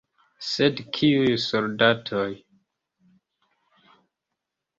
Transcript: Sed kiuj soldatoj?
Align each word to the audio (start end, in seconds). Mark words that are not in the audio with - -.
Sed 0.51 0.79
kiuj 0.95 1.35
soldatoj? 1.43 2.25